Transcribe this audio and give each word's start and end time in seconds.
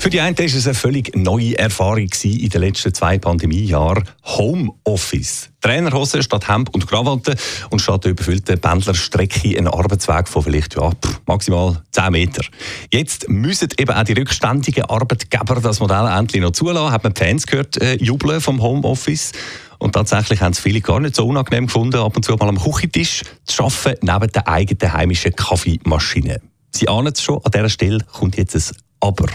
für 0.00 0.08
die 0.08 0.20
einen 0.22 0.38
war 0.38 0.46
es 0.46 0.66
eine 0.66 0.74
völlig 0.74 1.14
neue 1.14 1.58
Erfahrung 1.58 2.08
in 2.22 2.48
den 2.48 2.60
letzten 2.62 2.94
zwei 2.94 3.18
Pandemiejahren. 3.18 4.08
Homeoffice. 4.24 5.50
Trainerhose 5.60 6.22
statt 6.22 6.48
Hemd 6.48 6.72
und 6.72 6.86
Krawatte 6.86 7.36
und 7.68 7.82
statt 7.82 8.04
der 8.04 8.12
überfüllten 8.12 8.58
Pendlerstrecke 8.58 9.58
ein 9.58 9.68
Arbeitsweg 9.68 10.26
von 10.26 10.42
vielleicht 10.42 10.74
ja, 10.74 10.90
maximal 11.26 11.82
10 11.92 12.12
Meter. 12.12 12.42
Jetzt 12.90 13.28
müssen 13.28 13.68
eben 13.76 13.94
auch 13.94 14.04
die 14.04 14.14
rückständigen 14.14 14.84
Arbeitgeber 14.84 15.60
das 15.60 15.80
Modell 15.80 16.06
endlich 16.06 16.40
noch 16.40 16.52
zulassen. 16.52 16.92
Hat 16.92 17.04
man 17.04 17.12
die 17.12 17.22
Fans 17.22 17.46
gehört, 17.46 17.76
äh, 17.82 17.96
jubeln 17.96 18.40
vom 18.40 18.62
Homeoffice. 18.62 19.32
Und 19.78 19.92
tatsächlich 19.92 20.40
haben 20.40 20.52
es 20.52 20.60
viele 20.60 20.80
gar 20.80 21.00
nicht 21.00 21.14
so 21.14 21.26
unangenehm 21.26 21.66
gefunden, 21.66 21.98
ab 21.98 22.16
und 22.16 22.24
zu 22.24 22.34
mal 22.36 22.48
am 22.48 22.58
Küchentisch 22.58 23.22
zu 23.44 23.64
arbeiten, 23.64 24.06
neben 24.06 24.32
der 24.32 24.48
eigenen 24.48 24.94
heimischen 24.94 25.36
Kaffeemaschine. 25.36 26.40
Sie 26.74 26.88
ahnen 26.88 27.12
es 27.12 27.22
schon, 27.22 27.44
an 27.44 27.50
dieser 27.50 27.68
Stelle 27.68 27.98
kommt 28.10 28.38
jetzt 28.38 28.54
ein 28.56 28.62
aber. 29.00 29.26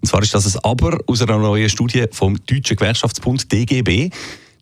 Und 0.00 0.08
zwar 0.08 0.22
ist 0.22 0.34
das 0.34 0.54
ein 0.54 0.64
Aber 0.64 0.98
aus 1.06 1.22
einer 1.22 1.38
neuen 1.38 1.68
Studie 1.68 2.06
vom 2.10 2.38
Deutschen 2.46 2.76
Gewerkschaftsbund 2.76 3.50
DGB. 3.52 4.10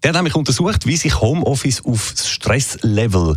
Der 0.03 0.11
hat 0.11 0.17
nämlich 0.17 0.35
untersucht, 0.35 0.87
wie 0.87 0.97
sich 0.97 1.21
Homeoffice 1.21 1.85
auf 1.85 2.13
das 2.17 2.29
Stresslevel 2.29 3.37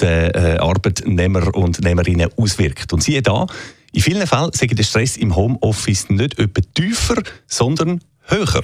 der 0.00 0.34
äh, 0.34 0.58
Arbeitnehmer 0.58 1.54
und 1.54 1.80
Nehmerinnen 1.82 2.30
auswirkt. 2.36 2.92
Und 2.92 3.02
siehe 3.02 3.22
da, 3.22 3.46
in 3.92 4.02
vielen 4.02 4.26
Fällen 4.26 4.50
sei 4.52 4.66
der 4.66 4.82
Stress 4.82 5.16
im 5.16 5.34
Homeoffice 5.36 6.10
nicht 6.10 6.38
etwa 6.38 6.60
tiefer, 6.74 7.22
sondern 7.46 8.02
höher. 8.24 8.62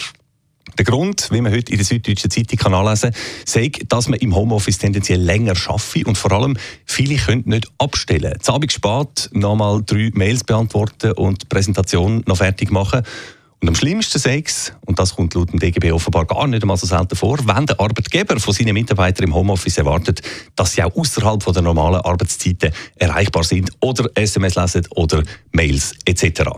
Der 0.78 0.84
Grund, 0.84 1.28
wie 1.30 1.40
man 1.40 1.52
heute 1.52 1.70
in 1.70 1.78
der 1.78 1.84
Süddeutschen 1.84 2.30
Zeitung 2.30 2.58
kann 2.58 2.72
nachlesen 2.72 3.12
kann, 3.12 3.88
dass 3.88 4.08
man 4.08 4.18
im 4.20 4.34
Homeoffice 4.34 4.78
tendenziell 4.78 5.20
länger 5.20 5.54
schaffe 5.54 6.02
und 6.06 6.16
vor 6.16 6.32
allem 6.32 6.56
viele 6.86 7.16
können 7.16 7.42
nicht 7.46 7.70
abstellen. 7.78 8.38
Zu 8.40 8.52
Abend 8.52 8.72
spät 8.72 9.28
nochmal 9.32 9.82
drei 9.84 10.10
Mails 10.14 10.44
beantworten 10.44 11.12
und 11.12 11.42
die 11.42 11.46
Präsentation 11.46 12.22
noch 12.26 12.38
fertig 12.38 12.70
machen. 12.70 13.02
Und 13.60 13.68
am 13.68 13.74
schlimmsten 13.76 14.18
Sex, 14.18 14.72
und 14.86 14.98
das 14.98 15.14
kommt 15.14 15.34
laut 15.34 15.52
dem 15.52 15.60
DGB 15.60 15.92
offenbar 15.92 16.24
gar 16.24 16.48
nicht 16.48 16.62
einmal 16.62 16.76
so 16.76 16.86
selten 16.86 17.14
vor, 17.14 17.38
wenn 17.44 17.66
der 17.66 17.78
Arbeitgeber 17.78 18.40
von 18.40 18.54
seinen 18.54 18.74
Mitarbeitern 18.74 19.28
im 19.28 19.34
Homeoffice 19.34 19.78
erwartet, 19.78 20.20
dass 20.56 20.72
sie 20.72 20.82
auch 20.82 20.96
außerhalb 20.96 21.44
der 21.44 21.62
normalen 21.62 22.00
Arbeitszeiten 22.00 22.72
erreichbar 22.96 23.44
sind 23.44 23.70
oder 23.80 24.10
SMS 24.16 24.56
lesen 24.56 24.82
oder 24.96 25.22
Mails 25.52 25.94
etc. 26.06 26.50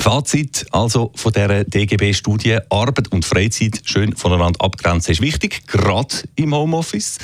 Fazit 0.00 0.66
also 0.72 1.12
von 1.14 1.32
dieser 1.32 1.64
DGB-Studie: 1.64 2.58
Arbeit 2.70 3.12
und 3.12 3.24
Freizeit 3.24 3.80
schön 3.84 4.14
voneinander 4.16 4.60
abgrenzen 4.60 5.12
ist 5.12 5.20
wichtig, 5.20 5.66
gerade 5.66 6.14
im 6.36 6.54
Homeoffice. 6.54 7.18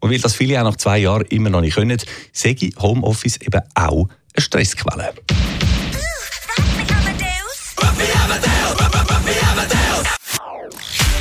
Und 0.00 0.10
weil 0.10 0.20
das 0.20 0.36
viele 0.36 0.60
auch 0.60 0.64
nach 0.64 0.76
zwei 0.76 0.98
Jahren 0.98 1.26
immer 1.26 1.50
noch 1.50 1.60
nicht 1.60 1.74
können, 1.74 2.00
sage 2.32 2.70
Homeoffice 2.78 3.38
eben 3.38 3.60
auch 3.74 4.08
eine 4.34 4.42
Stressquelle. 4.42 5.12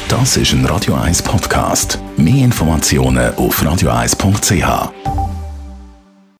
Das 0.07 0.37
ist 0.37 0.53
ein 0.53 0.65
Radio 0.65 0.95
1 0.95 1.21
Podcast. 1.21 1.99
Mehr 2.15 2.45
Informationen 2.45 3.35
auf 3.35 3.61
radio1.ch. 3.61 5.26